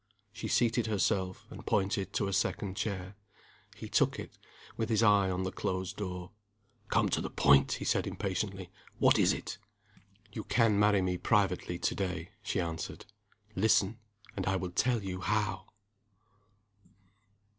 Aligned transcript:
She 0.33 0.47
seated 0.47 0.87
herself, 0.87 1.45
and 1.51 1.63
pointed 1.63 2.11
to 2.13 2.27
a 2.27 2.33
second 2.33 2.75
chair. 2.75 3.13
He 3.75 3.87
took 3.87 4.17
it 4.17 4.39
with 4.75 4.89
his 4.89 5.03
eye 5.03 5.29
on 5.29 5.43
the 5.43 5.51
closed 5.51 5.97
door. 5.97 6.31
"Come 6.89 7.07
to 7.09 7.21
the 7.21 7.29
point!" 7.29 7.73
he 7.73 7.85
said, 7.85 8.07
impatiently. 8.07 8.71
"What 8.97 9.19
is 9.19 9.31
it?" 9.31 9.59
"You 10.33 10.43
can 10.43 10.79
marry 10.79 11.03
me 11.03 11.19
privately 11.19 11.77
to 11.77 11.93
day," 11.93 12.31
she 12.41 12.59
answered. 12.59 13.05
"Lis 13.55 13.79
ten 13.81 13.99
and 14.35 14.47
I 14.47 14.55
will 14.55 14.71
tell 14.71 15.03
you 15.03 15.21
how!" 15.21 15.67